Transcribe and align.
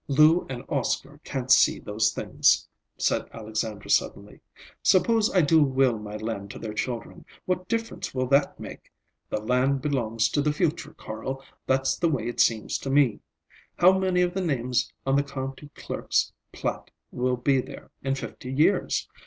"Lou 0.07 0.47
and 0.49 0.65
Oscar 0.67 1.19
can't 1.23 1.51
see 1.51 1.77
those 1.77 2.11
things," 2.11 2.67
said 2.97 3.29
Alexandra 3.31 3.87
suddenly. 3.91 4.39
"Suppose 4.81 5.31
I 5.31 5.41
do 5.41 5.61
will 5.61 5.99
my 5.99 6.17
land 6.17 6.49
to 6.49 6.57
their 6.57 6.73
children, 6.73 7.23
what 7.45 7.67
difference 7.67 8.11
will 8.11 8.25
that 8.29 8.59
make? 8.59 8.91
The 9.29 9.39
land 9.39 9.79
belongs 9.83 10.27
to 10.29 10.41
the 10.41 10.53
future, 10.53 10.95
Carl; 10.95 11.43
that's 11.67 11.97
the 11.97 12.09
way 12.09 12.27
it 12.27 12.39
seems 12.39 12.79
to 12.79 12.89
me. 12.89 13.19
How 13.77 13.95
many 13.95 14.23
of 14.23 14.33
the 14.33 14.41
names 14.41 14.91
on 15.05 15.17
the 15.17 15.23
county 15.23 15.69
clerk's 15.75 16.33
plat 16.51 16.89
will 17.11 17.37
be 17.37 17.61
there 17.61 17.91
in 18.01 18.15
fifty 18.15 18.51
years? 18.51 19.07